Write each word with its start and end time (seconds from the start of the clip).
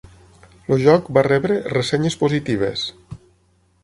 El 0.75 0.79
joc 0.85 1.11
va 1.17 1.23
rebre 1.27 1.57
ressenyes 1.75 2.17
positives. 2.25 2.87